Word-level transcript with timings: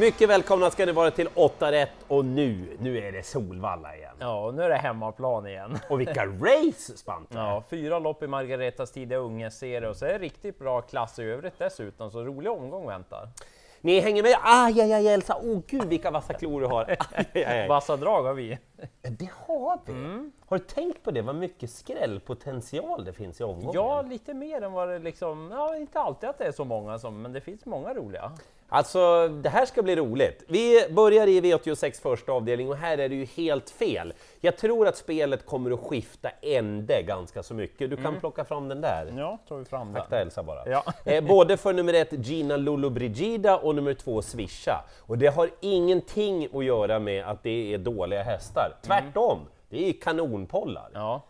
Mycket 0.00 0.28
välkomna 0.28 0.70
ska 0.70 0.86
ni 0.86 0.92
vara 0.92 1.10
till 1.10 1.28
8 1.34 1.72
rätt 1.72 1.90
och 2.08 2.24
nu, 2.24 2.76
nu 2.80 2.98
är 2.98 3.12
det 3.12 3.22
Solvalla 3.22 3.96
igen. 3.96 4.14
Ja, 4.18 4.46
och 4.46 4.54
nu 4.54 4.62
är 4.62 4.68
det 4.68 4.76
hemmaplan 4.76 5.46
igen. 5.46 5.78
Och 5.88 6.00
vilka 6.00 6.26
race 6.26 6.96
Spante! 6.96 7.34
Ja, 7.34 7.62
fyra 7.70 7.98
lopp 7.98 8.22
i 8.22 8.26
Margaretas 8.26 8.92
tidiga 8.92 9.18
unge-serie 9.18 9.88
och 9.88 9.96
så 9.96 10.04
är 10.04 10.12
det 10.12 10.18
riktigt 10.18 10.58
bra 10.58 10.80
klass 10.80 11.18
i 11.18 11.22
övrigt 11.22 11.58
dessutom, 11.58 12.10
så 12.10 12.24
rolig 12.24 12.52
omgång 12.52 12.86
väntar. 12.86 13.28
Ni 13.80 14.00
hänger 14.00 14.22
med? 14.22 14.36
Aj, 14.42 14.80
aj, 14.80 14.92
aj, 14.92 15.08
Elsa! 15.08 15.36
Åh 15.42 15.58
oh, 15.58 15.62
gud 15.66 15.84
vilka 15.84 16.10
vassa 16.10 16.34
klor 16.34 16.60
du 16.60 16.66
har! 16.66 16.84
Aj, 17.12 17.26
aj, 17.34 17.44
aj. 17.44 17.68
Vassa 17.68 17.96
drag 17.96 18.22
har 18.22 18.34
vi. 18.34 18.58
Det 19.02 19.30
har 19.46 19.78
vi! 19.86 19.92
Mm. 19.92 20.32
Har 20.46 20.58
du 20.58 20.64
tänkt 20.64 21.02
på 21.02 21.10
det, 21.10 21.22
vad 21.22 21.34
mycket 21.34 21.70
skrällpotential 21.70 23.04
det 23.04 23.12
finns 23.12 23.40
i 23.40 23.44
omgången? 23.44 23.72
Ja, 23.74 24.02
lite 24.02 24.34
mer 24.34 24.62
än 24.62 24.72
vad 24.72 24.88
det 24.88 24.98
liksom, 24.98 25.50
ja 25.52 25.76
inte 25.76 26.00
alltid 26.00 26.28
att 26.28 26.38
det 26.38 26.44
är 26.44 26.52
så 26.52 26.64
många 26.64 26.98
som, 26.98 27.22
men 27.22 27.32
det 27.32 27.40
finns 27.40 27.66
många 27.66 27.94
roliga. 27.94 28.32
Alltså, 28.68 29.28
det 29.28 29.48
här 29.48 29.66
ska 29.66 29.82
bli 29.82 29.96
roligt. 29.96 30.44
Vi 30.48 30.86
börjar 30.90 31.26
i 31.26 31.40
V86 31.40 32.02
första 32.02 32.32
avdelning 32.32 32.68
och 32.68 32.76
här 32.76 32.98
är 32.98 33.08
det 33.08 33.14
ju 33.14 33.24
helt 33.24 33.70
fel. 33.70 34.12
Jag 34.40 34.56
tror 34.56 34.88
att 34.88 34.96
spelet 34.96 35.46
kommer 35.46 35.70
att 35.70 35.80
skifta 35.80 36.30
ände 36.42 37.02
ganska 37.02 37.42
så 37.42 37.54
mycket. 37.54 37.90
Du 37.90 37.96
kan 37.96 38.06
mm. 38.06 38.20
plocka 38.20 38.44
fram 38.44 38.68
den 38.68 38.80
där. 38.80 39.14
Ja, 39.18 39.38
tar 39.48 39.56
vi 39.56 39.64
fram 39.64 39.96
Akta 39.96 40.20
Elsa 40.20 40.42
bara. 40.42 40.68
Ja. 40.68 40.84
Eh, 41.04 41.24
både 41.24 41.56
för 41.56 41.72
nummer 41.72 41.94
ett 41.94 42.12
Gina 42.26 42.56
Lollobrigida 42.56 43.56
och 43.56 43.74
nummer 43.74 43.94
två 43.94 44.22
Swisha. 44.22 44.84
Och 45.00 45.18
det 45.18 45.26
har 45.26 45.50
ingenting 45.60 46.48
att 46.54 46.64
göra 46.64 46.98
med 46.98 47.24
att 47.24 47.42
det 47.42 47.74
är 47.74 47.78
dåliga 47.78 48.22
hästar. 48.22 48.66
Mm. 48.66 48.78
Tvärtom, 48.82 49.38
mm. 49.38 49.48
det 49.68 49.88
är 49.88 49.92
kanonpollar. 49.92 50.90
Ja. 50.94 51.22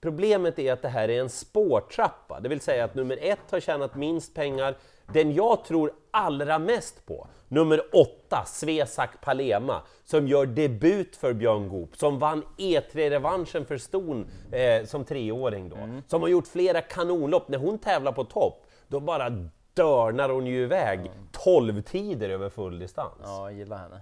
Problemet 0.00 0.58
är 0.58 0.72
att 0.72 0.82
det 0.82 0.88
här 0.88 1.08
är 1.08 1.20
en 1.20 1.28
spårtrappa, 1.28 2.40
det 2.40 2.48
vill 2.48 2.60
säga 2.60 2.84
att 2.84 2.94
nummer 2.94 3.18
ett 3.22 3.50
har 3.50 3.60
tjänat 3.60 3.94
minst 3.94 4.34
pengar, 4.34 4.74
den 5.12 5.34
jag 5.34 5.64
tror 5.64 5.92
allra 6.10 6.58
mest 6.58 7.06
på, 7.06 7.26
nummer 7.48 7.82
åtta, 7.92 8.44
Svesak 8.46 9.20
Palema, 9.20 9.82
som 10.04 10.28
gör 10.28 10.46
debut 10.46 11.16
för 11.16 11.32
Björn 11.32 11.68
Goop, 11.68 11.96
som 11.96 12.18
vann 12.18 12.42
E3-revanschen 12.56 13.64
för 13.64 13.78
Ston 13.78 14.26
eh, 14.52 14.84
som 14.84 15.04
treåring 15.04 15.68
då, 15.68 15.76
mm. 15.76 16.02
som 16.06 16.22
har 16.22 16.28
gjort 16.28 16.46
flera 16.46 16.80
kanonlopp. 16.80 17.48
När 17.48 17.58
hon 17.58 17.78
tävlar 17.78 18.12
på 18.12 18.24
topp, 18.24 18.66
då 18.88 19.00
bara 19.00 19.30
dörnar 19.74 20.28
hon 20.28 20.46
ju 20.46 20.62
iväg 20.62 20.98
mm. 21.00 21.12
12 21.32 21.82
tider 21.82 22.30
över 22.30 22.48
full 22.48 22.78
distans. 22.78 23.20
Ja, 23.22 23.50
jag 23.50 23.58
gillar 23.58 23.78
henne. 23.78 24.00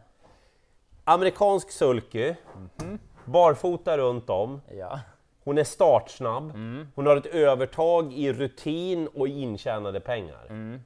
Amerikansk 1.05 1.71
sulky, 1.71 2.35
mm 2.81 2.99
barfota 3.29 3.99
runt 3.99 4.31
om. 4.31 4.61
Ja. 4.79 5.01
Hon 5.45 5.59
är 5.59 5.65
startsnabb, 5.65 6.51
mm. 6.51 6.89
hon 6.95 7.07
har 7.07 7.17
ett 7.17 7.27
övertag 7.27 8.13
i 8.13 8.33
rutin 8.33 9.09
och 9.15 9.29
intjänade 9.29 10.01
pengar. 10.01 10.47
Mm. 10.49 10.81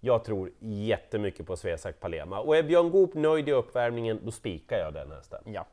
Jag 0.00 0.24
tror 0.24 0.50
jättemycket 0.58 1.46
på 1.46 1.56
Svesak 1.56 2.00
Palema 2.00 2.40
och 2.40 2.56
är 2.56 2.62
Björn 2.62 2.90
Goop 2.90 3.14
nöjd 3.14 3.48
i 3.48 3.52
uppvärmningen, 3.52 4.20
då 4.24 4.30
spikar 4.30 4.78
jag 4.78 4.94
den 4.94 5.10
hästen. 5.10 5.42
Ja. 5.46 5.66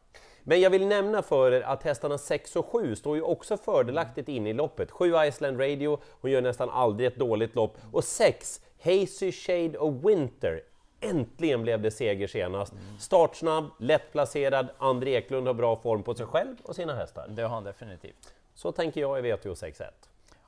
Men 0.43 0.61
jag 0.61 0.69
vill 0.69 0.87
nämna 0.87 1.21
för 1.21 1.51
er 1.51 1.61
att 1.61 1.83
hästarna 1.83 2.17
6 2.17 2.55
och 2.55 2.65
7 2.65 2.95
står 2.95 3.15
ju 3.15 3.21
också 3.21 3.57
fördelaktigt 3.57 4.29
in 4.29 4.47
i 4.47 4.53
loppet. 4.53 4.91
7 4.91 5.13
Iceland 5.27 5.59
Radio, 5.59 5.99
hon 6.21 6.31
gör 6.31 6.41
nästan 6.41 6.69
aldrig 6.69 7.07
ett 7.07 7.15
dåligt 7.15 7.55
lopp. 7.55 7.77
Och 7.91 8.03
6 8.03 8.61
Hazy 8.83 9.31
Shade 9.31 9.77
of 9.77 10.05
Winter, 10.05 10.61
äntligen 10.99 11.61
blev 11.61 11.81
det 11.81 11.91
seger 11.91 12.27
senast. 12.27 12.73
Startsnabb, 12.99 13.65
lättplacerad, 13.79 14.67
André 14.77 15.15
Eklund 15.15 15.47
har 15.47 15.53
bra 15.53 15.75
form 15.75 16.03
på 16.03 16.15
sig 16.15 16.25
själv 16.25 16.55
och 16.63 16.75
sina 16.75 16.95
hästar. 16.95 17.27
Det 17.29 17.41
har 17.41 17.49
han 17.49 17.63
definitivt. 17.63 18.33
Så 18.53 18.71
tänker 18.71 19.01
jag 19.01 19.19
i 19.19 19.31
VTO 19.31 19.53
6-1. 19.53 19.83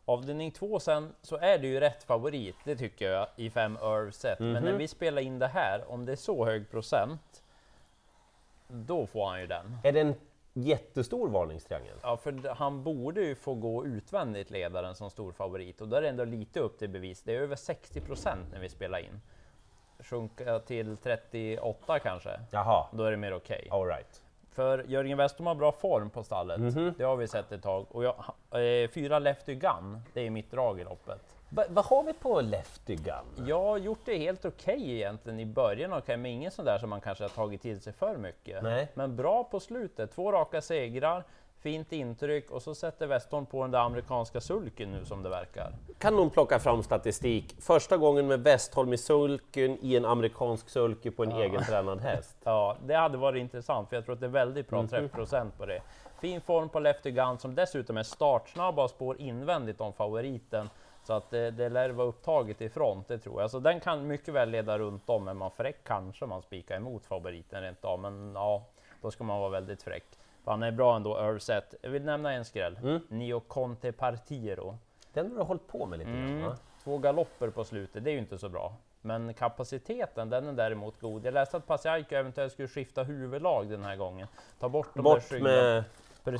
Avdelning 0.09 0.51
2 0.51 0.79
sen 0.79 1.13
så 1.21 1.37
är 1.37 1.57
det 1.57 1.67
ju 1.67 1.79
rätt 1.79 2.03
favorit, 2.03 2.55
det 2.63 2.75
tycker 2.75 3.11
jag, 3.11 3.27
i 3.35 3.49
5 3.49 3.77
Irv 3.81 4.11
set. 4.11 4.39
Mm 4.39 4.49
-hmm. 4.49 4.53
Men 4.53 4.63
när 4.63 4.71
mhm. 4.71 4.79
vi 4.79 4.87
spelar 4.87 5.21
in 5.21 5.39
det 5.39 5.47
här, 5.47 5.91
om 5.91 6.05
det 6.05 6.11
är 6.11 6.15
så 6.15 6.45
hög 6.45 6.71
procent, 6.71 7.43
då 8.67 9.07
får 9.07 9.27
han 9.27 9.41
ju 9.41 9.47
den. 9.47 9.77
Är 9.83 9.91
det 9.91 10.01
en 10.01 10.15
jättestor 10.53 11.29
varningstriangel? 11.29 11.97
Ja, 12.01 12.17
för 12.17 12.55
han 12.55 12.83
borde 12.83 13.21
ju 13.21 13.35
få 13.35 13.53
gå 13.53 13.85
utvändigt 13.85 14.51
ledaren 14.51 14.95
som 14.95 15.09
stor 15.09 15.31
favorit 15.31 15.81
och 15.81 15.87
då 15.87 15.95
är 15.95 16.01
det 16.01 16.09
ändå 16.09 16.25
lite 16.25 16.59
upp 16.59 16.79
till 16.79 16.89
bevis. 16.89 17.23
Det 17.23 17.35
är 17.35 17.39
över 17.39 17.55
60 17.55 18.01
procent 18.01 18.51
när 18.51 18.59
vi 18.59 18.69
spelar 18.69 18.99
in. 18.99 19.21
Sjunka 19.99 20.59
till 20.59 20.97
38 20.97 21.99
kanske. 21.99 22.39
Jaha. 22.51 22.87
Då 22.91 23.03
är 23.03 23.11
det 23.11 23.17
mer 23.17 23.33
okej. 23.33 23.63
Okay. 23.65 23.79
All 23.79 23.87
right. 23.87 24.21
För 24.57 24.85
Jörgen 24.87 25.17
Westholm 25.17 25.47
har 25.47 25.55
bra 25.55 25.71
form 25.71 26.09
på 26.09 26.23
stallet, 26.23 26.57
mm 26.57 26.69
-hmm. 26.69 26.93
det 26.97 27.03
har 27.03 27.15
vi 27.15 27.27
sett 27.27 27.51
ett 27.51 27.63
tag. 27.63 27.85
Och 27.89 28.03
jag, 28.03 28.15
eh, 28.51 28.89
fyra 28.89 29.19
Lefty 29.19 29.55
Gun, 29.55 30.01
det 30.13 30.21
är 30.21 30.29
mitt 30.29 30.51
drag 30.51 30.79
i 30.79 30.83
loppet. 30.83 31.21
Va, 31.49 31.63
vad 31.69 31.85
har 31.85 32.03
vi 32.03 32.13
på 32.13 32.41
Lefty 32.41 32.95
Gun? 32.95 33.47
Jag 33.47 33.63
har 33.63 33.77
gjort 33.77 33.99
det 34.05 34.17
helt 34.17 34.45
okej 34.45 34.75
okay 34.75 34.95
egentligen 34.95 35.39
i 35.39 35.45
början, 35.45 35.93
okay, 35.93 36.17
men 36.17 36.31
ingen 36.31 36.51
sån 36.51 36.65
där 36.65 36.77
som 36.77 36.89
man 36.89 37.01
kanske 37.01 37.23
har 37.23 37.29
tagit 37.29 37.61
till 37.61 37.81
sig 37.81 37.93
för 37.93 38.17
mycket. 38.17 38.63
Nej. 38.63 38.87
Men 38.93 39.15
bra 39.15 39.43
på 39.43 39.59
slutet, 39.59 40.11
två 40.11 40.31
raka 40.31 40.61
segrar, 40.61 41.23
fint 41.59 41.91
intryck 41.91 42.51
och 42.51 42.61
så 42.61 42.75
sätter 42.75 43.07
Westholm 43.07 43.45
på 43.45 43.61
den 43.61 43.71
där 43.71 43.79
amerikanska 43.79 44.41
sulken 44.41 44.91
nu 44.91 45.05
som 45.05 45.23
det 45.23 45.29
verkar. 45.29 45.73
Kan 45.97 46.15
någon 46.15 46.29
plocka 46.29 46.59
fram 46.59 46.83
statistik? 46.83 47.55
Första 47.59 47.97
gången 47.97 48.27
med 48.27 48.43
Westholm 48.43 48.93
i 48.93 48.97
sulken 48.97 49.77
i 49.81 49.95
en 49.95 50.05
amerikansk 50.05 50.69
sulke 50.69 51.11
på 51.11 51.23
en 51.23 51.31
ja. 51.31 51.43
egen 51.43 51.63
tränad 51.63 52.01
häst. 52.01 52.37
Ja, 52.43 52.77
det 52.85 52.93
hade 52.93 53.17
varit 53.17 53.39
intressant 53.39 53.89
för 53.89 53.95
jag 53.95 54.05
tror 54.05 54.13
att 54.13 54.19
det 54.19 54.25
är 54.25 54.31
väldigt 54.31 54.69
bra 54.69 54.79
mm. 54.79 54.89
träffprocent 54.89 55.57
på 55.57 55.65
det. 55.65 55.81
Fin 56.21 56.41
form 56.41 56.69
på 56.69 56.79
Lefty 56.79 57.11
Gun 57.11 57.37
som 57.37 57.55
dessutom 57.55 57.97
är 57.97 58.03
startsnabb 58.03 58.79
och 58.79 58.89
spår 58.89 59.21
invändigt 59.21 59.81
om 59.81 59.93
favoriten. 59.93 60.69
Så 61.03 61.13
att 61.13 61.29
det, 61.29 61.51
det 61.51 61.69
lär 61.69 61.89
vara 61.89 62.07
upptaget 62.07 62.61
i 62.61 62.69
front, 62.69 63.07
det 63.07 63.19
tror 63.19 63.41
jag. 63.41 63.51
Så 63.51 63.59
den 63.59 63.79
kan 63.79 64.07
mycket 64.07 64.33
väl 64.33 64.49
leda 64.49 64.79
runt 64.79 65.09
om, 65.09 65.23
men 65.23 65.37
man 65.37 65.51
fräck 65.51 65.83
kanske 65.83 66.25
man 66.25 66.41
spikar 66.41 66.75
emot 66.75 67.05
favoriten 67.05 67.61
rent 67.61 67.85
av. 67.85 67.99
Men 67.99 68.31
ja, 68.35 68.65
då 69.01 69.11
ska 69.11 69.23
man 69.23 69.39
vara 69.39 69.49
väldigt 69.49 69.83
fräck. 69.83 70.05
Han 70.47 70.63
är 70.63 70.71
bra 70.71 70.95
ändå, 70.95 71.19
Urset. 71.21 71.75
Jag 71.81 71.89
vill 71.89 72.03
nämna 72.03 72.33
en 72.33 72.45
skräll. 72.45 72.79
Mm. 72.83 73.01
Nio 73.07 73.39
Conte 73.39 73.91
Partiro. 73.91 74.77
Den 75.13 75.31
har 75.31 75.37
du 75.37 75.43
hållit 75.43 75.67
på 75.67 75.85
med 75.85 75.99
lite 75.99 76.11
mm. 76.11 76.41
grann, 76.41 76.57
Två 76.83 76.97
galopper 76.97 77.49
på 77.49 77.63
slutet, 77.63 78.03
det 78.03 78.09
är 78.09 78.13
ju 78.13 78.19
inte 78.19 78.37
så 78.37 78.49
bra. 78.49 78.75
Men 79.01 79.33
kapaciteten, 79.33 80.29
den 80.29 80.47
är 80.47 80.53
däremot 80.53 80.99
god. 80.99 81.25
Jag 81.25 81.33
läste 81.33 81.57
att 81.57 81.67
Pasiaiko 81.67 82.15
eventuellt 82.15 82.53
skulle 82.53 82.67
skifta 82.67 83.03
huvudlag 83.03 83.69
den 83.69 83.83
här 83.83 83.95
gången. 83.95 84.27
Ta 84.59 84.69
bort 84.69 84.89
de 84.93 85.01
bort 85.01 85.29
där 85.29 85.39
med 85.39 85.83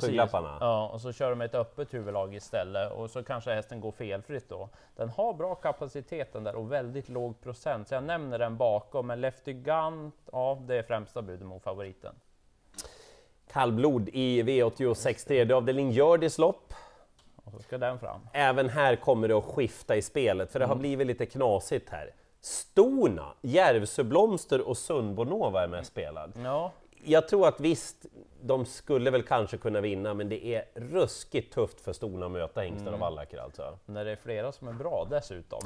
skygglapparna. 0.00 0.58
Ja, 0.60 0.88
och 0.88 1.00
så 1.00 1.12
kör 1.12 1.30
de 1.30 1.40
ett 1.40 1.54
öppet 1.54 1.94
huvudlag 1.94 2.34
istället 2.34 2.92
och 2.92 3.10
så 3.10 3.24
kanske 3.24 3.54
hästen 3.54 3.80
går 3.80 3.92
felfritt 3.92 4.48
då. 4.48 4.68
Den 4.96 5.08
har 5.08 5.34
bra 5.34 5.54
kapaciteten 5.54 6.44
där 6.44 6.54
och 6.54 6.72
väldigt 6.72 7.08
låg 7.08 7.40
procent, 7.40 7.88
så 7.88 7.94
jag 7.94 8.04
nämner 8.04 8.38
den 8.38 8.56
bakom. 8.56 9.06
Men 9.06 9.20
Lefty 9.20 9.52
Gun, 9.52 10.12
ja, 10.32 10.58
det 10.66 10.78
är 10.78 10.82
främsta 10.82 11.22
budet 11.22 11.46
mot 11.46 11.62
favoriten 11.62 12.14
kallblod 13.52 14.08
i 14.12 14.42
V86 14.42 15.26
tredje 15.26 15.56
avdelning 15.56 15.90
Hjördis 15.90 16.38
lopp. 16.38 16.74
Och 17.44 17.52
så 17.52 17.58
ska 17.58 17.78
den 17.78 17.98
fram. 17.98 18.20
Även 18.32 18.68
här 18.68 18.96
kommer 18.96 19.28
det 19.28 19.34
att 19.34 19.44
skifta 19.44 19.96
i 19.96 20.02
spelet, 20.02 20.52
för 20.52 20.58
det 20.58 20.66
har 20.66 20.74
mm. 20.74 20.80
blivit 20.80 21.06
lite 21.06 21.26
knasigt 21.26 21.90
här. 21.90 22.14
Stona, 22.40 23.26
Järvsöblomster 23.42 24.68
och 24.68 24.76
Sundbonova 24.76 25.62
är 25.62 25.68
med 25.68 25.86
spelad. 25.86 26.32
Ja. 26.44 26.72
Jag 27.04 27.28
tror 27.28 27.48
att 27.48 27.60
visst, 27.60 28.06
de 28.40 28.66
skulle 28.66 29.10
väl 29.10 29.22
kanske 29.22 29.56
kunna 29.56 29.80
vinna, 29.80 30.14
men 30.14 30.28
det 30.28 30.46
är 30.46 30.64
ruskigt 30.74 31.54
tufft 31.54 31.80
för 31.80 31.92
Stona 31.92 32.26
att 32.26 32.32
möta 32.32 32.60
Hingstar 32.60 32.82
mm. 32.82 32.94
och 32.94 33.00
Wallacker 33.00 33.38
alltså. 33.38 33.78
När 33.86 34.04
det 34.04 34.10
är 34.10 34.16
flera 34.16 34.52
som 34.52 34.68
är 34.68 34.72
bra 34.72 35.06
dessutom. 35.10 35.60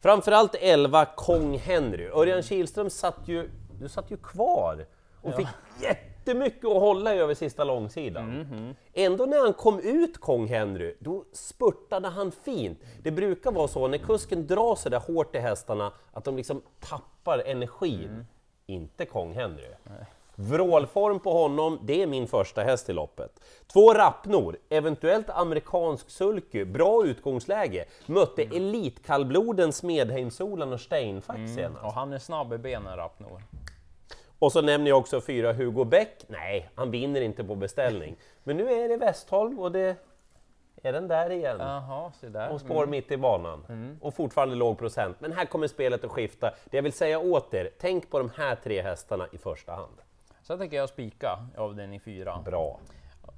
Framförallt 0.00 0.54
11 0.54 1.04
Kong 1.04 1.58
Henry. 1.58 2.08
Örjan 2.08 2.42
Kihlström 2.42 2.90
satt 2.90 3.20
ju, 3.28 3.50
du 3.80 3.88
satt 3.88 4.10
ju 4.10 4.16
kvar 4.16 4.86
och 5.22 5.30
ja. 5.30 5.36
fick 5.36 5.48
jätte 5.82 6.07
jättemycket 6.18 6.64
att 6.64 6.80
hålla 6.80 7.14
i 7.14 7.18
över 7.18 7.34
sista 7.34 7.64
långsidan. 7.64 8.24
Mm 8.24 8.46
-hmm. 8.46 8.74
Ändå 8.92 9.26
när 9.26 9.38
han 9.38 9.52
kom 9.52 9.80
ut, 9.80 10.18
Kong 10.20 10.46
Henry, 10.46 10.94
då 11.00 11.24
spurtade 11.32 12.08
han 12.08 12.32
fint. 12.32 12.78
Det 13.02 13.10
brukar 13.10 13.52
vara 13.52 13.68
så 13.68 13.88
när 13.88 13.98
kusken 13.98 14.46
drar 14.46 14.74
så 14.74 14.88
där 14.88 15.00
hårt 15.00 15.36
i 15.36 15.38
hästarna 15.38 15.92
att 16.12 16.24
de 16.24 16.36
liksom 16.36 16.62
tappar 16.80 17.38
energin. 17.38 18.04
Mm. 18.04 18.26
Inte 18.66 19.04
Kong 19.04 19.34
Henry. 19.34 19.68
Nej. 19.84 20.06
Vrålform 20.40 21.20
på 21.20 21.32
honom, 21.32 21.78
det 21.82 22.02
är 22.02 22.06
min 22.06 22.26
första 22.26 22.62
häst 22.62 22.88
i 22.88 22.92
loppet. 22.92 23.40
Två 23.72 23.94
Rappnor, 23.94 24.56
eventuellt 24.68 25.30
amerikansk 25.30 26.10
sulky, 26.10 26.64
bra 26.64 27.04
utgångsläge. 27.04 27.84
Mötte 28.06 28.42
mm. 28.42 28.56
elitkallbloden 28.56 29.72
Smedheimsolan 29.72 30.72
och 30.72 30.80
Steinfack 30.80 31.36
mm. 31.36 31.54
senast. 31.54 31.84
Och 31.84 31.92
han 31.92 32.12
är 32.12 32.18
snabb 32.18 32.52
i 32.52 32.58
benen, 32.58 32.96
Rappnor. 32.96 33.42
Och 34.38 34.52
så 34.52 34.62
nämner 34.62 34.88
jag 34.88 34.98
också 34.98 35.20
fyra 35.20 35.52
Hugo 35.52 35.84
Bäck. 35.84 36.24
Nej, 36.26 36.70
han 36.74 36.90
vinner 36.90 37.20
inte 37.20 37.44
på 37.44 37.54
beställning. 37.54 38.16
Men 38.44 38.56
nu 38.56 38.72
är 38.72 38.88
det 38.88 38.96
Westholm 38.96 39.58
och 39.58 39.72
det 39.72 39.96
är 40.82 40.92
den 40.92 41.08
där 41.08 41.30
igen. 41.30 41.56
Jaha, 41.60 42.12
så 42.20 42.26
där. 42.26 42.50
Och 42.50 42.60
spår 42.60 42.82
mm. 42.82 42.90
mitt 42.90 43.12
i 43.12 43.16
banan. 43.16 43.66
Mm. 43.68 43.98
Och 44.00 44.14
fortfarande 44.14 44.54
låg 44.54 44.78
procent. 44.78 45.16
Men 45.20 45.32
här 45.32 45.44
kommer 45.44 45.66
spelet 45.66 46.04
att 46.04 46.10
skifta. 46.10 46.54
Det 46.70 46.76
jag 46.76 46.82
vill 46.82 46.92
säga 46.92 47.18
åt 47.18 47.54
er, 47.54 47.70
tänk 47.78 48.10
på 48.10 48.18
de 48.18 48.30
här 48.36 48.54
tre 48.54 48.82
hästarna 48.82 49.28
i 49.32 49.38
första 49.38 49.72
hand. 49.72 49.96
Så 50.42 50.58
tänker 50.58 50.76
jag 50.76 50.88
spika 50.88 51.38
avdelning 51.56 52.00
fyra. 52.00 52.42
Bra. 52.44 52.80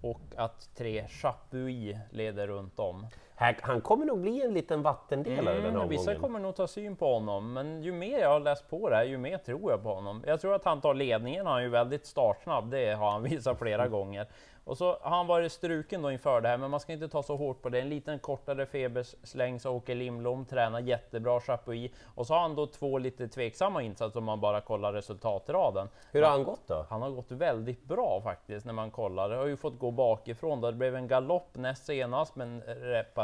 Och 0.01 0.21
att 0.37 0.71
tre 0.77 1.09
Chapuis 1.09 1.97
leder 2.11 2.47
runt 2.47 2.79
om. 2.79 3.07
Här, 3.41 3.57
han 3.63 3.81
kommer 3.81 4.07
nog 4.07 4.19
bli 4.21 4.43
en 4.43 4.55
liten 4.55 4.83
vattendelare 4.83 5.55
den 5.55 5.65
här 5.65 5.71
Mm, 5.71 5.89
vissa 5.89 6.01
omgången. 6.11 6.21
kommer 6.21 6.39
nog 6.41 6.55
ta 6.57 6.67
syn 6.67 6.97
på 6.97 7.13
honom, 7.15 7.53
men 7.53 7.83
ju 7.83 7.93
mer 7.93 8.19
jag 8.19 8.29
har 8.29 8.41
läst 8.41 8.71
på 8.71 8.89
det 8.91 8.97
här, 8.97 9.05
ju 9.05 9.19
mer 9.19 9.39
tror 9.39 9.71
jag 9.71 9.83
på 9.83 9.95
honom. 9.95 10.25
Jag 10.27 10.41
tror 10.41 10.55
att 10.55 10.65
han 10.65 10.81
tar 10.81 10.95
ledningen, 10.95 11.47
han 11.47 11.57
är 11.59 11.63
ju 11.63 11.69
väldigt 11.69 12.07
startsnabb, 12.07 12.71
det 12.71 12.95
har 12.95 13.11
han 13.11 13.23
visat 13.31 13.59
flera 13.59 13.83
Mm. 13.83 13.93
gånger. 13.93 14.27
Och 14.65 14.79
så 14.79 14.97
har 15.01 15.17
han 15.17 15.27
varit 15.27 15.53
struken 15.53 16.03
då 16.03 16.11
inför 16.13 16.41
det 16.41 16.49
här, 16.49 16.57
men 16.59 16.71
man 16.71 16.81
ska 16.81 16.93
inte 16.93 17.09
ta 17.09 17.23
så 17.23 17.37
hårt 17.37 17.63
på 17.63 17.69
det. 17.69 17.81
En 17.81 17.89
liten 17.89 18.19
kortare 18.19 18.67
febersläng 18.67 19.61
så 19.61 19.71
Åke 19.71 19.95
Lindblom 19.95 20.45
tränar 20.45 20.81
jättebra 20.81 21.41
Chapuis. 21.41 21.91
Och 22.15 22.27
så 22.27 22.35
har 22.35 22.41
han 22.41 22.55
då 22.55 22.67
två 22.67 22.99
lite 22.99 23.29
tveksamma 23.29 23.83
insatser 23.83 24.19
om 24.19 24.25
man 24.25 24.41
bara 24.41 24.61
kollar 24.61 24.93
resultatraden. 24.93 25.89
Hur 26.13 26.23
har 26.23 26.31
han 26.31 26.45
gått 26.45 26.67
då? 26.67 26.87
Han 26.91 27.03
har 27.03 27.11
gått 27.11 27.31
väldigt 27.33 27.85
bra 27.85 28.21
faktiskt 28.25 28.67
när 28.67 28.73
man 28.73 28.91
kollar. 28.91 29.29
Det 29.29 29.37
har 29.37 29.47
ju 29.47 29.57
fått 29.57 29.79
gå 29.79 29.91
bakifrån. 29.91 30.61
Det 30.61 30.73
blev 30.73 30.97
en 30.97 31.09
galopp 31.09 31.49
näst 31.53 31.85
senast, 31.87 32.37
men 32.37 32.63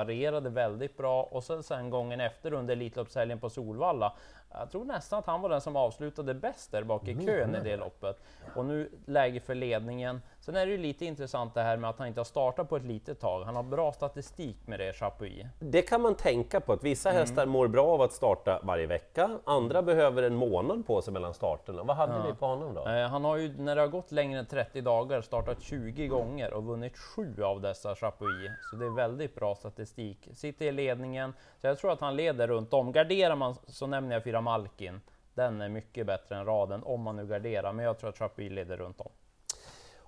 reparerade 0.06 0.50
väldigt 0.50 0.96
bra. 0.96 1.22
Och 1.22 1.44
sen, 1.44 1.62
sen 1.62 1.90
gången 1.90 2.20
efter 2.20 2.52
under 2.52 2.72
Elitloppshelgen 2.72 3.38
på 3.38 3.50
Solvalla. 3.50 4.12
Jag 4.50 4.70
tror 4.70 4.84
nästan 4.84 5.18
att 5.18 5.26
han 5.26 5.40
var 5.40 5.48
den 5.48 5.60
som 5.60 5.76
avslutade 5.76 6.34
bäst 6.34 6.72
där 6.72 6.82
bak 6.82 7.08
i 7.08 7.26
kön 7.26 7.54
i 7.54 7.60
det 7.60 7.76
loppet. 7.76 8.22
Och 8.54 8.64
nu 8.64 8.90
läge 9.06 9.40
för 9.40 9.54
ledningen. 9.54 10.22
Sen 10.46 10.56
är 10.56 10.66
det 10.66 10.72
ju 10.72 10.78
lite 10.78 11.04
intressant 11.04 11.54
det 11.54 11.62
här 11.62 11.76
med 11.76 11.90
att 11.90 11.98
han 11.98 12.08
inte 12.08 12.20
har 12.20 12.24
startat 12.24 12.68
på 12.68 12.76
ett 12.76 12.84
litet 12.84 13.20
tag. 13.20 13.44
Han 13.44 13.56
har 13.56 13.62
bra 13.62 13.92
statistik 13.92 14.56
med 14.66 14.80
det, 14.80 14.92
Chapuis. 14.92 15.46
Det 15.60 15.82
kan 15.82 16.00
man 16.00 16.14
tänka 16.14 16.60
på, 16.60 16.72
att 16.72 16.84
vissa 16.84 17.08
Mm. 17.10 17.20
hästar 17.20 17.46
mår 17.46 17.68
bra 17.68 17.86
av 17.86 18.02
att 18.02 18.12
starta 18.12 18.60
varje 18.62 18.86
vecka, 18.86 19.38
andra 19.44 19.82
behöver 19.82 20.22
en 20.22 20.34
månad 20.34 20.86
på 20.86 21.02
sig 21.02 21.12
mellan 21.12 21.34
starterna. 21.34 21.82
Vad 21.82 21.96
hade 21.96 22.28
vi 22.28 22.34
på 22.34 22.46
honom 22.46 22.74
då? 22.74 22.88
Eh, 22.88 23.08
Han 23.08 23.24
har 23.24 23.36
ju, 23.36 23.58
när 23.58 23.74
det 23.74 23.80
har 23.80 23.88
gått 23.88 24.12
längre 24.12 24.38
än 24.38 24.46
30 24.46 24.80
dagar, 24.80 25.20
startat 25.20 25.62
20 25.62 26.06
gånger 26.08 26.52
och 26.54 26.64
vunnit 26.64 26.98
7 26.98 27.42
av 27.42 27.60
dessa 27.60 27.94
Chapuis. 27.94 28.50
Så 28.70 28.76
det 28.76 28.86
är 28.86 28.90
väldigt 28.90 29.34
bra 29.34 29.54
statistik. 29.54 30.28
Sitter 30.32 30.66
i 30.66 30.72
ledningen, 30.72 31.32
så 31.60 31.66
jag 31.66 31.78
tror 31.78 31.92
att 31.92 32.00
han 32.00 32.16
leder 32.16 32.48
runt 32.48 32.72
om. 32.74 32.92
Garderar 32.92 33.36
man 33.36 33.54
så 33.66 33.86
nämner 33.86 34.16
jag 34.16 34.24
fyra 34.24 34.40
Malkin. 34.40 35.00
Den 35.34 35.60
är 35.60 35.68
mycket 35.68 36.06
bättre 36.06 36.36
än 36.36 36.44
raden 36.46 36.82
om 36.84 37.00
man 37.02 37.16
nu 37.16 37.26
garderar, 37.26 37.72
men 37.72 37.84
jag 37.84 37.98
tror 37.98 38.10
att 38.10 38.18
Chapuis 38.18 38.52
leder 38.52 38.76
runt 38.76 39.00
om. 39.00 39.10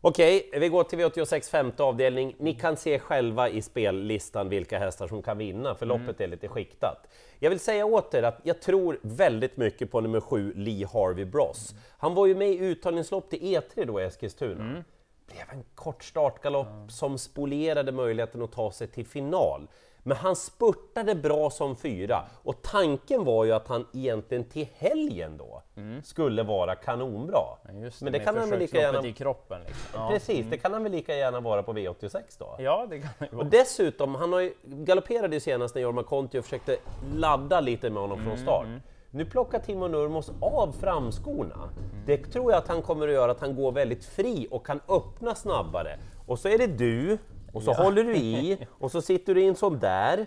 Okej, 0.01 0.51
vi 0.53 0.69
går 0.69 0.85
till 0.85 0.99
V86 0.99 1.51
femte 1.51 1.83
avdelning. 1.83 2.37
Ni 2.39 2.55
kan 2.55 2.77
se 2.77 2.99
själva 2.99 3.49
i 3.49 3.63
spellistan 3.63 4.49
vilka 4.49 4.79
hästar 4.79 5.09
som 5.09 5.23
kan 5.23 5.39
vinna, 5.39 5.75
för 5.75 5.87
loppet 5.87 6.21
är 6.21 6.27
lite 6.29 6.49
skiktat. 6.49 7.09
Jag 7.39 7.51
vill 7.51 7.61
säga 7.61 7.87
åt 7.87 8.15
er 8.15 8.23
att 8.23 8.41
jag 8.43 8.63
tror 8.63 8.99
väldigt 9.03 9.57
mycket 9.57 9.91
på 9.91 10.01
nummer 10.01 10.21
sju, 10.21 10.53
Lee 10.57 10.87
Harvey 10.87 11.25
Bross. 11.25 11.75
Han 11.99 12.15
var 12.15 12.27
ju 12.27 12.35
med 12.35 12.51
i 12.51 12.59
uttagningslopp 12.59 13.31
till 13.31 13.41
E3 13.41 13.85
då 13.85 14.01
i 14.01 14.05
Eskilstuna. 14.05 14.85
Blev 15.27 15.45
en 15.53 15.65
kort 15.75 16.05
startgalopp 16.05 16.91
som 16.91 17.19
spolierade 17.19 17.93
möjligheten 17.93 18.43
att 18.43 18.53
ta 18.53 18.73
sig 18.73 18.87
till 18.87 19.07
final. 19.07 19.69
Men 20.09 20.17
han 20.17 20.37
spurtade 20.37 21.15
bra 21.15 21.51
som 21.51 21.77
fyra 21.77 22.25
och 22.43 22.63
tanken 22.63 23.25
var 23.25 23.45
ju 23.45 23.53
att 23.53 23.69
han 23.69 23.87
egentligen 23.95 24.45
till 24.45 24.69
helgen 24.75 25.37
då 25.37 25.63
skulle 26.05 26.43
vara 26.43 26.75
kanonbra. 26.75 27.43
Men 27.63 27.81
Just 27.81 28.03
Men 28.03 28.13
det 28.13 28.19
kan 28.19 28.37
han 28.37 28.51
väl 28.51 28.59
lika 28.59 28.79
gärna... 28.79 29.07
i 29.07 29.13
kroppen. 29.13 29.61
Liksom. 29.67 29.85
Ja. 29.95 30.09
Precis, 30.13 30.47
det 30.51 30.59
kan 30.59 30.73
han 30.73 30.83
väl 30.83 30.93
lika 30.93 31.17
gärna 31.17 31.41
vara 31.41 31.63
på 31.63 31.73
V86 31.73 32.21
då? 32.39 32.57
ja, 32.59 32.87
det 32.91 32.99
kan 32.99 33.11
det 33.19 33.25
ju 33.25 33.31
Och 33.31 33.37
vara. 33.37 33.49
dessutom, 33.49 34.15
han 34.15 34.33
har 34.33 34.41
ju 34.41 34.53
galopperade 34.63 35.37
ju 35.37 35.41
senast 35.41 35.75
när 35.75 35.83
Jorma 35.83 36.03
Kontio 36.03 36.43
försökte 36.43 36.77
ladda 37.15 37.61
lite 37.61 37.91
med 37.91 38.03
honom 38.03 38.19
från 38.25 38.39
start. 38.39 38.67
Nu 39.11 39.25
plockar 39.25 39.59
Timo 39.59 39.89
Nurmos 39.89 40.31
av 40.41 40.73
framskorna. 40.81 41.69
Det 42.07 42.17
tror 42.19 42.53
jag 42.53 42.59
att 42.59 42.69
han 42.69 42.83
kommer 42.83 43.09
att 43.09 43.15
göra 43.15 43.31
att 43.31 43.41
han 43.41 43.55
går 43.57 43.73
väldigt 43.73 44.05
fri 44.05 44.49
och 44.51 44.67
kan 44.67 44.81
öppna 44.89 45.35
snabbare. 45.35 45.99
Och 46.27 46.39
så 46.39 46.49
är 46.49 46.59
det 46.59 46.67
du, 46.67 47.19
och 47.53 47.63
så 47.63 47.73
håller 47.73 48.05
du 48.05 48.17
i, 48.17 48.59
och 48.79 48.91
så 48.91 49.03
sitter 49.03 49.35
du 49.35 49.43
i 49.43 49.47
en 49.49 49.57
sån 49.57 49.79
där. 49.79 50.27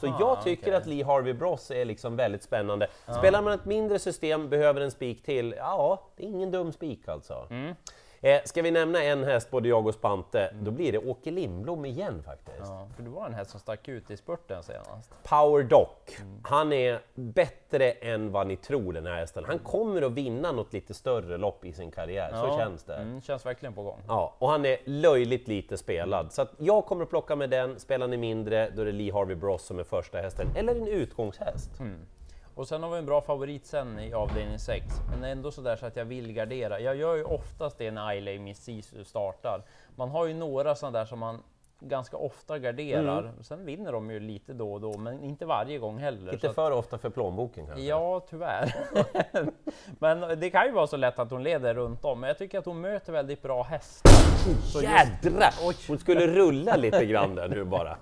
så 0.00 0.06
jag 0.20 0.44
tycker 0.44 0.62
okej. 0.62 0.74
att 0.74 0.86
Lee 0.86 1.04
Harvey 1.04 1.32
Bross 1.32 1.70
är 1.70 1.84
liksom 1.84 2.16
väldigt 2.16 2.42
spännande. 2.42 2.86
Spelar 3.18 3.42
man 3.42 3.52
ett 3.52 3.64
mindre 3.64 3.98
system, 3.98 4.48
behöver 4.48 4.80
en 4.80 4.90
spik 4.90 5.22
till, 5.22 5.54
ja, 5.58 6.10
det 6.16 6.22
är 6.24 6.28
ingen 6.28 6.50
dum 6.50 6.72
spik 6.72 7.08
alltså. 7.08 7.46
Eh, 8.24 8.40
ska 8.44 8.62
vi 8.62 8.70
nämna 8.70 9.02
en 9.02 9.24
häst, 9.24 9.50
både 9.50 9.68
jag 9.68 9.86
och 9.86 9.94
Spante, 9.94 10.54
då 10.60 10.70
blir 10.70 10.92
det 10.92 10.98
Åke 10.98 11.30
Lindblom 11.30 11.84
igen 11.84 12.22
faktiskt. 12.22 12.58
Ja, 12.64 12.88
för 12.96 13.02
det 13.02 13.10
var 13.10 13.26
en 13.26 13.34
häst 13.34 13.50
som 13.50 13.60
stack 13.60 13.88
ut 13.88 14.10
i 14.10 14.16
spurten 14.16 14.62
senast. 14.62 15.10
Power 15.22 15.62
Doc, 15.62 15.88
han 16.42 16.72
är 16.72 17.00
bättre 17.14 17.90
än 17.90 18.32
vad 18.32 18.46
ni 18.46 18.56
tror 18.56 18.92
den 18.92 19.06
här 19.06 19.14
hästen. 19.14 19.44
Han 19.46 19.58
kommer 19.58 20.02
att 20.02 20.12
vinna 20.12 20.52
något 20.52 20.72
lite 20.72 20.94
större 20.94 21.36
lopp 21.36 21.64
i 21.64 21.72
sin 21.72 21.90
karriär, 21.90 22.30
så 22.30 22.46
Ja, 22.46 22.58
känns 22.58 22.84
det. 22.84 22.94
Mm, 22.94 23.20
känns 23.20 23.46
verkligen 23.46 23.74
på 23.74 23.82
gång. 23.82 24.00
Ja, 24.08 24.34
och 24.38 24.48
han 24.48 24.64
är 24.64 24.78
löjligt 24.84 25.48
lite 25.48 25.76
spelad. 25.76 26.32
Så 26.32 26.42
att 26.42 26.52
jag 26.58 26.86
kommer 26.86 27.02
att 27.02 27.10
plocka 27.10 27.36
med 27.36 27.50
den, 27.50 27.80
spelar 27.80 28.06
ni 28.08 28.16
mindre, 28.16 28.70
då 28.76 28.82
är 28.82 28.86
det 28.86 28.92
Lee 28.92 29.12
Harvey 29.12 29.36
Bross 29.36 29.62
som 29.62 29.78
är 29.78 29.84
första 29.84 30.18
hästen, 30.18 30.46
eller 30.56 30.74
en 30.74 30.88
utgångshäst. 30.88 31.70
Och 32.54 32.68
sen 32.68 32.82
har 32.82 32.90
vi 32.90 32.98
en 32.98 33.06
bra 33.06 33.20
favorit 33.20 33.66
sen 33.66 33.98
i 33.98 34.12
avdelning 34.14 34.58
6, 34.58 34.84
men 35.10 35.24
ändå 35.24 35.50
sådär 35.50 35.76
så 35.76 35.86
att 35.86 35.96
jag 35.96 36.04
vill 36.04 36.32
gardera. 36.32 36.80
Jag 36.80 36.96
gör 36.96 37.14
ju 37.14 37.24
oftast 37.24 37.78
det 37.78 37.90
när 37.90 38.06
Ailey 38.06 38.38
Miss 38.38 38.58
Sisu 38.64 39.04
startar. 39.04 39.62
Man 39.96 40.10
har 40.10 40.26
ju 40.26 40.34
några 40.34 40.74
sådana 40.74 40.98
där 40.98 41.04
som 41.06 41.18
man 41.18 41.42
ganska 41.80 42.16
ofta 42.16 42.58
garderar. 42.58 43.18
Mm. 43.22 43.42
Sen 43.42 43.64
vinner 43.64 43.92
de 43.92 44.10
ju 44.10 44.20
lite 44.20 44.52
då 44.52 44.72
och 44.72 44.80
då, 44.80 44.98
men 44.98 45.20
inte 45.20 45.46
varje 45.46 45.78
gång 45.78 45.98
heller. 45.98 46.32
Lite 46.32 46.40
Så 46.40 46.48
att, 46.48 46.54
för 46.54 46.70
ofta 46.70 46.98
för 46.98 47.10
plånboken 47.10 47.66
kanske. 47.66 47.84
ja, 47.84 48.20
tyvärr. 48.30 48.74
men 49.98 50.40
det 50.40 50.50
kan 50.50 50.66
ju 50.66 50.72
vara 50.72 50.86
så 50.86 50.96
lätt 50.96 51.18
att 51.18 51.30
hon 51.30 51.42
leder 51.42 51.74
runt 51.74 52.04
om, 52.04 52.20
men 52.20 52.28
jag 52.28 52.38
tycker 52.38 52.58
att 52.58 52.64
hon 52.64 52.80
möter 52.80 53.12
väldigt 53.12 53.42
bra 53.42 53.62
hästar. 53.62 54.10
Så 54.72 54.82
just- 54.82 54.92
Jädra! 55.24 55.46
Hon 55.88 55.98
skulle 55.98 56.26
rulla 56.26 56.76
lite 56.76 57.06
grann 57.06 57.34
där 57.34 57.48
nu 57.48 57.64
bara. 57.64 57.96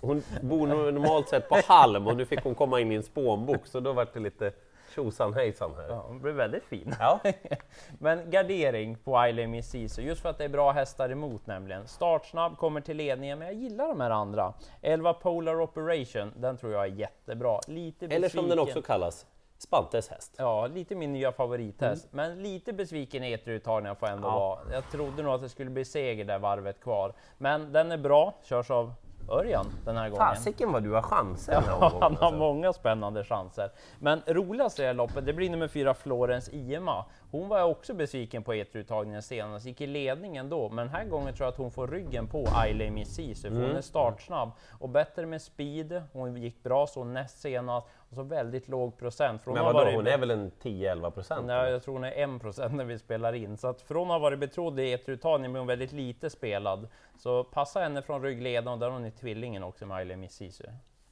Hon 0.00 0.22
bor 0.42 0.66
normalt 0.66 1.28
sett 1.28 1.48
på 1.48 1.56
halm 1.66 2.06
och 2.06 2.16
nu 2.16 2.26
fick 2.26 2.40
hon 2.44 2.54
komma 2.54 2.80
in 2.80 2.92
i 2.92 2.94
en 2.94 3.02
spånbok 3.02 3.66
så 3.66 3.80
då 3.80 3.92
var 3.92 4.06
det 4.12 4.20
lite 4.20 4.52
tjosan 4.94 5.34
hejsan 5.34 5.70
här. 5.76 5.88
Ja, 5.88 6.04
hon 6.08 6.20
blir 6.20 6.32
väldigt 6.32 6.64
fin. 6.64 6.94
Ja. 7.00 7.20
Men 7.98 8.30
gardering 8.30 8.96
på 9.04 9.18
Ailey 9.18 9.46
Miss 9.46 9.70
Sisu, 9.70 10.02
just 10.02 10.22
för 10.22 10.28
att 10.28 10.38
det 10.38 10.44
är 10.44 10.48
bra 10.48 10.70
hästar 10.72 11.10
emot 11.10 11.46
nämligen. 11.46 11.86
Startsnabb, 11.88 12.56
kommer 12.58 12.80
till 12.80 12.96
ledningen, 12.96 13.38
men 13.38 13.48
jag 13.48 13.56
gillar 13.56 13.88
de 13.88 14.00
här 14.00 14.10
andra. 14.10 14.52
11 14.82 15.12
Polar 15.14 15.60
Operation, 15.60 16.32
den 16.36 16.56
tror 16.56 16.72
jag 16.72 16.82
är 16.82 16.86
jättebra. 16.86 17.60
Lite 17.66 18.06
Eller 18.06 18.28
som 18.28 18.36
den 18.38 18.48
besviken. 18.48 18.68
också 18.68 18.82
kallas, 18.82 19.26
Spantes 19.58 20.08
häst. 20.08 20.34
Ja, 20.38 20.66
lite 20.66 20.94
min 20.94 21.12
nya 21.12 21.32
favorithäst, 21.32 22.08
men 22.10 22.42
lite 22.42 22.72
besviken 22.72 23.24
i 23.24 23.36
E3-uttagningen 23.36 23.94
får 23.96 24.08
jag 24.08 24.16
ändå 24.16 24.28
Ja. 24.28 24.38
vara. 24.38 24.58
Jag 24.74 24.90
trodde 24.90 25.22
nog 25.22 25.34
att 25.34 25.42
det 25.42 25.48
skulle 25.48 25.70
bli 25.70 25.84
seger 25.84 26.24
där 26.24 26.38
varvet 26.38 26.80
kvar. 26.80 27.12
Men 27.38 27.72
den 27.72 27.92
är 27.92 27.98
bra, 27.98 28.34
körs 28.42 28.70
av 28.70 28.92
Örjan 29.28 29.66
den 29.84 29.96
här 29.96 30.08
gången. 30.08 30.26
Fasiken 30.26 30.72
vad 30.72 30.82
du 30.82 30.90
har 30.92 31.02
chanser 31.02 31.52
den 31.52 31.62
här 31.64 31.70
Ja, 31.70 31.76
omgången, 31.86 32.02
han 32.02 32.16
har 32.16 32.22
alltså. 32.26 32.38
många 32.38 32.72
spännande 32.72 33.24
chanser. 33.24 33.70
Men 33.98 34.22
roligast 34.26 34.78
i 34.78 34.82
det 34.82 34.88
här 34.88 34.94
loppet, 34.94 35.26
det 35.26 35.32
blir 35.32 35.50
nummer 35.50 35.68
fyra 35.68 35.94
Florens 35.94 36.48
Iema. 36.52 37.04
Hon 37.30 37.48
var 37.48 37.58
jag 37.58 37.70
också 37.70 37.94
besviken 37.94 38.42
på 38.42 38.52
E3-uttagningen 38.54 39.22
senast, 39.22 39.66
gick 39.66 39.80
i 39.80 39.86
ledningen 39.86 40.48
då, 40.48 40.68
men 40.68 40.76
den 40.86 40.88
här 40.94 41.04
gången 41.04 41.34
tror 41.34 41.44
jag 41.46 41.52
att 41.52 41.58
hon 41.58 41.70
får 41.70 41.86
ryggen 41.88 42.26
på 42.26 42.44
Ailey 42.54 42.90
Missisu, 42.90 43.48
för 43.50 43.56
Mm. 43.56 43.68
hon 43.68 43.76
är 43.76 43.80
startsnabb 43.80 44.50
och 44.78 44.88
bättre 44.88 45.26
med 45.26 45.42
speed. 45.42 46.02
Hon 46.12 46.36
gick 46.36 46.62
bra 46.62 46.86
så 46.86 47.04
näst 47.04 47.40
senast 47.40 47.86
och 48.10 48.14
så 48.16 48.22
väldigt 48.22 48.68
låg 48.68 48.98
procent. 48.98 49.42
För 49.42 49.50
hon 49.50 49.54
Men 49.54 49.64
vadå, 49.64 49.78
varit- 49.78 49.94
hon 49.94 50.06
är 50.06 50.18
väl 50.18 50.30
en 50.30 50.50
10-11 50.62 51.10
procent? 51.10 51.46
Nej, 51.46 51.70
jag 51.72 51.82
tror 51.82 51.94
hon 51.94 52.04
är 52.04 52.12
1% 52.12 52.74
när 52.76 52.84
vi 52.84 52.98
spelar 52.98 53.32
in. 53.32 53.56
Så 53.56 53.68
att 53.68 53.80
från 53.82 54.02
att 54.02 54.08
ha 54.14 54.18
varit 54.18 54.38
betrodd 54.38 54.80
i 54.80 54.96
E3-uttagningen 54.96 55.52
blir 55.52 55.60
hon 55.60 55.66
väldigt 55.68 55.92
lite 55.92 56.30
spelad. 56.30 56.88
Så 57.18 57.44
passa 57.44 57.80
henne 57.80 58.02
från 58.02 58.22
ryggledaren 58.22 58.68
och 58.72 58.78
där 58.78 58.86
har 58.86 58.92
hon 58.92 59.06
i 59.06 59.10
tvillingen 59.10 59.62
också 59.62 59.86
med 59.86 59.96
Ailey 59.96 60.16
Missisu. 60.16 60.64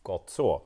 Gott 0.03 0.31
så. 0.31 0.63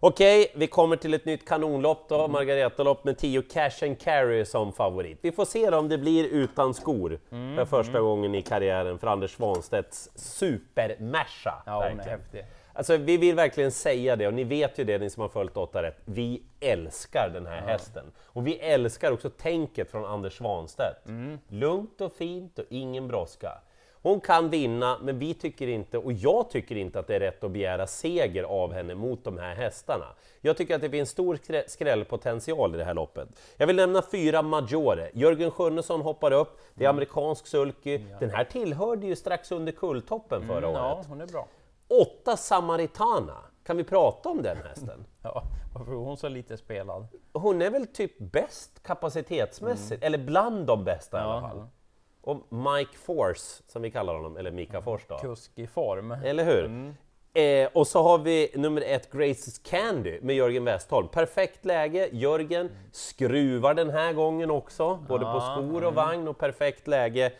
Okej, 0.00 0.52
vi 0.56 0.66
kommer 0.66 0.96
till 0.96 1.14
ett 1.14 1.24
nytt 1.24 1.48
kanonlopp 1.48 2.08
då, 2.08 2.28
Margaretalopp 2.28 3.04
med 3.04 3.18
10 3.18 3.42
Cash 3.42 3.70
and 3.84 4.00
Carry 4.00 4.44
som 4.44 4.72
favorit. 4.72 5.18
Vi 5.22 5.32
får 5.32 5.44
se 5.44 5.68
om 5.70 5.88
det 5.88 5.98
blir 5.98 6.24
utan 6.24 6.74
skor 6.74 7.18
för 7.56 7.64
första 7.64 8.00
gången 8.00 8.34
i 8.34 8.42
karriären 8.42 8.98
för 8.98 9.06
Anders 9.06 9.30
Svanstedts 9.36 10.10
supermersa. 10.14 11.62
Ja, 11.66 11.88
hon 11.90 12.00
är 12.00 12.04
häftig. 12.04 12.44
Alltså, 12.78 12.96
vi 12.96 13.16
vill 13.16 13.34
verkligen 13.34 13.72
säga 13.72 14.16
det, 14.16 14.26
och 14.26 14.34
ni 14.34 14.44
vet 14.44 14.78
ju 14.78 14.84
det 14.84 14.98
ni 14.98 15.10
som 15.10 15.20
har 15.20 15.28
följt 15.28 15.56
8 15.56 15.82
rätt. 15.82 15.96
Vi 16.04 16.42
älskar 16.60 17.28
den 17.28 17.46
här 17.46 17.60
hästen. 17.60 18.04
Och 18.24 18.46
vi 18.46 18.58
älskar 18.58 19.12
också 19.12 19.30
tänket 19.30 19.90
från 19.90 20.04
Anders 20.04 20.36
Svanstedt. 20.36 20.96
Lugnt 21.48 22.00
och 22.00 22.12
fint 22.12 22.58
och 22.58 22.64
ingen 22.68 23.08
brådska. 23.08 23.52
Hon 24.02 24.20
kan 24.20 24.50
vinna, 24.50 24.98
men 25.02 25.18
vi 25.18 25.34
tycker 25.34 25.68
inte, 25.68 25.98
och 25.98 26.12
jag 26.12 26.50
tycker 26.50 26.76
inte 26.76 26.98
att 26.98 27.06
det 27.06 27.14
är 27.16 27.20
rätt 27.20 27.44
att 27.44 27.50
begära 27.50 27.86
seger 27.86 28.42
av 28.42 28.72
henne 28.72 28.94
mot 28.94 29.24
de 29.24 29.38
här 29.38 29.54
hästarna. 29.54 30.06
Jag 30.40 30.56
tycker 30.56 30.74
att 30.74 30.80
det 30.80 30.90
finns 30.90 31.10
stor 31.10 31.36
skrä- 31.36 31.64
skrällpotential 31.68 32.74
i 32.74 32.78
det 32.78 32.84
här 32.84 32.94
loppet. 32.94 33.28
Jag 33.56 33.66
vill 33.66 33.76
nämna 33.76 34.02
fyra 34.02 34.42
Maggiore. 34.42 35.10
Jörgen 35.14 35.50
Sjunnesson 35.50 36.00
hoppar 36.00 36.32
upp, 36.32 36.58
det 36.74 36.84
är 36.84 36.88
amerikansk 36.88 37.46
sulky. 37.46 38.00
Den 38.20 38.30
här 38.30 38.44
tillhörde 38.44 39.06
ju 39.06 39.16
strax 39.16 39.52
under 39.52 39.72
kulltoppen 39.72 40.46
förra 40.46 40.58
Mm, 40.58 40.72
Ja, 40.72 40.94
året. 40.94 41.06
hon 41.08 41.20
är 41.20 41.26
bra. 41.26 41.46
Åtta 41.88 42.36
Samaritana. 42.36 43.36
Kan 43.64 43.76
vi 43.76 43.84
prata 43.84 44.28
om 44.28 44.42
den 44.42 44.56
hästen? 44.56 45.04
Ja, 45.22 45.42
varför 45.74 45.92
är 45.92 45.96
hon 45.96 46.16
så 46.16 46.28
lite 46.28 46.56
spelad? 46.56 47.06
Hon 47.32 47.62
är 47.62 47.70
väl 47.70 47.86
typ 47.86 48.18
bäst 48.18 48.82
kapacitetsmässigt, 48.82 50.04
eller 50.04 50.18
bland 50.18 50.66
de 50.66 50.84
bästa 50.84 51.18
i 51.18 51.20
alla 51.20 51.34
Ja. 51.34 51.40
fall. 51.40 51.66
Och 52.20 52.52
Mike 52.52 52.98
Force, 52.98 53.62
som 53.68 53.82
vi 53.82 53.90
kallar 53.90 54.14
honom, 54.14 54.36
eller 54.36 54.50
Mika 54.50 54.82
Force 54.82 55.04
då. 55.08 55.18
Kusk 55.18 55.52
i 55.54 55.66
form. 55.66 56.10
Eller 56.12 56.44
hur? 56.44 56.94
Eh, 57.42 57.68
och 57.74 57.86
så 57.86 58.02
har 58.02 58.18
vi 58.18 58.50
nummer 58.54 58.82
ett, 58.86 59.12
Graces 59.12 59.58
Candy 59.58 60.20
med 60.22 60.36
Jörgen 60.36 60.64
Westholm. 60.64 61.08
Perfekt 61.08 61.64
läge, 61.64 62.08
Jörgen 62.12 62.70
skruvar 62.92 63.74
den 63.74 63.90
här 63.90 64.12
gången 64.12 64.50
också, 64.50 64.94
både 65.08 65.24
på 65.24 65.30
Ja, 65.30 65.40
skor 65.56 65.84
och 65.84 65.94
vagn 65.94 66.28
och 66.28 66.38
perfekt 66.38 66.86
läge. 66.86 67.32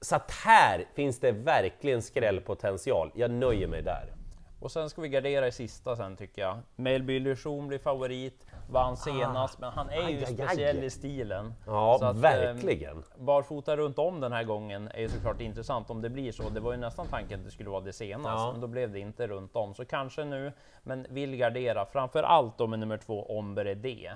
Så 0.00 0.16
att 0.16 0.30
här 0.30 0.84
finns 0.94 1.20
det 1.20 1.32
verkligen 1.32 2.02
skrällpotential. 2.02 3.10
Jag 3.14 3.30
nöjer 3.30 3.68
mig 3.68 3.82
där. 3.82 4.12
Och 4.60 4.70
sen 4.72 4.90
ska 4.90 5.00
vi 5.02 5.08
gardera 5.08 5.46
i 5.46 5.52
sista 5.52 5.96
sen 5.96 6.16
tycker 6.16 6.42
jag. 6.42 6.58
Melby 6.76 7.16
Illusion 7.16 7.68
blir 7.68 7.78
favorit, 7.78 8.46
vann 8.70 8.96
senast, 8.96 9.58
men 9.58 9.72
han 9.72 9.88
är 9.90 10.08
ju 10.08 10.16
Aj, 10.18 10.26
speciell 10.26 10.84
i 10.84 10.90
stilen. 10.90 11.54
Ja, 11.66 11.94
att, 11.94 12.02
eh, 12.02 12.12
verkligen. 12.12 13.02
Barfota 13.18 13.76
runt 13.76 13.98
om 13.98 14.20
den 14.20 14.32
här 14.32 14.44
gången 14.44 14.88
är 14.94 15.00
ju 15.00 15.08
såklart 15.08 15.40
intressant 15.40 15.90
om 15.90 16.02
det 16.02 16.10
blir 16.10 16.32
så. 16.32 16.48
Det 16.48 16.60
var 16.60 16.72
ju 16.72 16.78
nästan 16.78 17.06
tanken 17.06 17.38
att 17.40 17.44
det 17.46 17.50
skulle 17.52 17.70
vara 17.70 17.80
det 17.80 17.92
senast, 17.92 18.42
Ja. 18.44 18.52
men 18.52 18.60
då 18.60 18.66
blev 18.66 18.92
det 18.92 18.98
inte 18.98 19.26
runt 19.26 19.56
om. 19.56 19.74
Så 19.74 19.84
kanske 19.84 20.24
nu, 20.24 20.52
men 20.82 21.06
vill 21.10 21.36
gardera. 21.36 21.86
Framför 21.86 22.22
allt 22.22 22.58
då 22.58 22.66
med 22.66 22.78
nummer 22.78 22.96
två, 22.96 23.38
Ombre 23.38 23.74
D. 23.74 24.10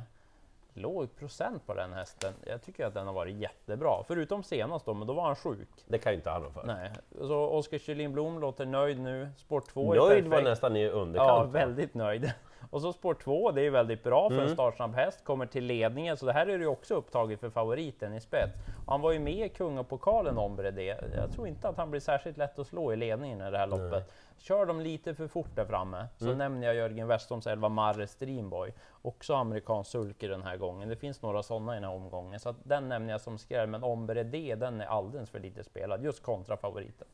Låg 0.75 1.17
procent 1.17 1.67
på 1.67 1.75
den 1.75 1.93
hästen. 1.93 2.35
Jag 2.47 2.63
tycker 2.63 2.87
att 2.87 2.95
den 2.95 3.07
har 3.07 3.15
varit 3.15 3.37
jättebra, 3.37 4.05
förutom 4.07 4.43
senast 4.43 4.87
då, 4.87 4.95
men 4.95 5.07
då 5.07 5.13
var 5.13 5.23
han 5.23 5.37
sjuk. 5.37 5.69
Det 5.87 5.99
kan 5.99 6.13
ju 6.13 6.17
inte 6.17 6.31
han 6.31 6.43
rå 6.43 6.51
för. 6.51 6.65
Nej, 6.67 6.91
så 7.19 7.47
Oskar 7.47 7.79
Kjellin 7.79 8.13
Blom 8.13 8.41
låter 8.41 8.67
nöjd 8.67 9.01
nu. 9.01 9.29
Sport 9.37 9.69
2 9.69 9.95
är 9.95 9.97
Nöjd 9.97 10.29
var 10.29 10.43
nästan 10.43 10.77
i 10.77 10.89
underkant. 10.89 11.29
Ja, 11.29 11.45
väldigt 11.45 11.95
nöjd. 11.95 12.33
Och 12.71 12.83
så 12.83 12.93
spår 12.93 13.15
2, 13.15 13.51
det 13.51 13.63
är 13.67 13.71
väldigt 13.71 14.03
bra 14.05 14.29
för 14.29 14.35
Mm. 14.37 14.47
en 14.49 14.55
startsnabb 14.55 14.95
häst, 14.95 15.25
kommer 15.25 15.47
till 15.47 15.65
ledningen, 15.65 16.17
så 16.17 16.27
det 16.27 16.33
här 16.33 16.47
är 16.47 16.59
ju 16.59 16.67
också 16.67 16.95
upptaget 16.95 17.41
för 17.41 17.51
favoriten 17.51 18.15
i 18.15 18.21
spets. 18.21 18.53
Och 18.87 18.93
han 18.93 19.01
var 19.01 19.13
ju 19.13 19.19
med 19.19 19.47
i 19.47 19.49
kungapokalen 19.49 20.39
Ombre 20.39 20.71
det. 20.71 20.99
Jag 21.17 21.31
tror 21.33 21.49
inte 21.49 21.69
att 21.69 21.77
han 21.77 21.91
blir 21.91 22.01
särskilt 22.01 22.37
lätt 22.37 22.59
att 22.59 22.67
slå 22.67 22.93
i 22.93 22.97
ledningen 22.97 23.41
i 23.41 23.51
det 23.51 23.59
här 23.59 23.67
loppet. 23.67 24.13
Kör 24.39 24.67
de 24.67 24.81
lite 24.81 25.15
för 25.15 25.27
fort 25.29 25.51
där 25.55 25.65
framme, 25.65 26.07
så 26.17 26.25
Mm. 26.25 26.39
nämner 26.39 26.67
jag 26.67 26.77
Jörgen 26.77 27.09
Westholms 27.09 27.47
11 27.47 27.69
Marre 27.69 28.07
Streamboy. 28.07 28.73
Också 29.03 29.35
amerikansk 29.35 29.91
sulky 29.91 30.29
den 30.29 30.43
här 30.43 30.57
gången. 30.57 30.89
Det 30.89 30.97
finns 30.97 31.23
några 31.23 31.43
sådana 31.43 31.73
i 31.73 31.77
den 31.77 31.85
här 31.85 31.97
omgången, 31.97 32.41
så 32.41 32.55
den 32.63 32.89
nämner 32.89 33.13
jag 33.13 33.21
som 33.21 33.39
skräll. 33.39 33.69
Men 33.69 33.83
Ombre 33.85 34.23
D, 34.23 34.55
den 34.59 34.81
är 34.81 34.87
alldeles 34.87 35.31
för 35.31 35.39
lite 35.41 35.65
spelad, 35.65 36.05
just 36.05 36.23
kontra 36.23 36.57
favoriten. 36.57 37.09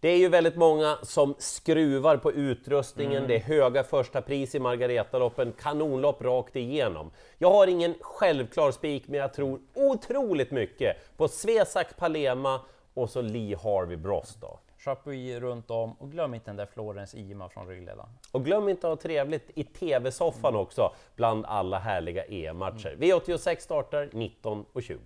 Det 0.00 0.08
är 0.08 0.16
ju 0.16 0.28
väldigt 0.28 0.56
många 0.56 0.98
som 1.02 1.34
skruvar 1.38 2.16
på 2.16 2.32
utrustningen, 2.32 3.26
det 3.26 3.36
är 3.36 3.40
höga 3.40 3.84
första 3.84 4.22
pris 4.22 4.54
i 4.54 4.58
Margaretaloppen, 4.58 5.52
kanonlopp 5.52 6.22
rakt 6.22 6.56
igenom. 6.56 7.10
Jag 7.38 7.50
har 7.50 7.66
ingen 7.66 7.94
självklar 8.00 8.70
spik, 8.70 9.08
men 9.08 9.20
jag 9.20 9.34
tror 9.34 9.60
otroligt 9.74 10.50
mycket 10.50 11.16
på 11.16 11.28
Svesak 11.28 11.96
Palema 11.96 12.60
och 12.94 13.10
så 13.10 13.22
Lee 13.22 13.56
Harvey 13.56 13.96
Bross 13.96 14.36
då. 14.40 14.58
Chapuis 14.78 15.40
runt 15.40 15.70
om 15.70 15.92
och 15.92 16.10
glöm 16.10 16.34
inte 16.34 16.50
den 16.50 16.56
där 16.56 16.66
Florens 16.66 17.14
Ima 17.14 17.48
från 17.48 17.68
ryggledaren. 17.68 18.08
Och 18.32 18.44
glöm 18.44 18.68
inte 18.68 18.86
att 18.86 18.98
ha 18.98 19.02
trevligt 19.02 19.50
i 19.54 19.64
TV-soffan 19.64 20.56
också, 20.56 20.92
bland 21.16 21.46
alla 21.46 21.78
härliga 21.78 22.24
EM-matcher. 22.24 22.96
V86 22.98 23.58
startar 23.58 24.06
19.20. 24.06 24.98